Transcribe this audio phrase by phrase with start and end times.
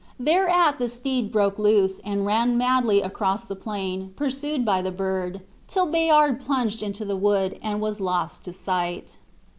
[0.19, 5.41] Thereat the steed broke loose, and ran madly across the plain, pursued by the bird,
[5.67, 9.19] till Bayard plunged into the wood, and was lost to sight.